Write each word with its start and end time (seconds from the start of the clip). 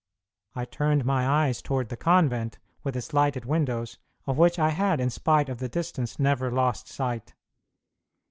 I 0.55 0.65
turned 0.65 1.05
my 1.05 1.27
eyes 1.27 1.61
toward 1.61 1.89
the 1.89 1.95
convent, 1.95 2.57
with 2.83 2.95
its 2.97 3.13
lighted 3.13 3.45
windows, 3.45 3.99
of 4.25 4.35
which 4.35 4.57
I 4.57 4.69
had, 4.69 4.99
in 4.99 5.11
spite 5.11 5.47
of 5.47 5.59
the 5.59 5.69
distance, 5.69 6.17
never 6.17 6.49
lost 6.49 6.87
sight. 6.87 7.35